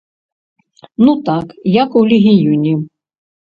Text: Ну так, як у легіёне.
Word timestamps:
Ну 1.03 1.11
так, 1.27 1.47
як 1.83 1.89
у 2.03 2.05
легіёне. 2.15 2.73